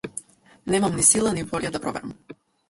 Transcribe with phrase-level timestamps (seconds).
[0.75, 2.17] Немам ни сила ни волја да проверам.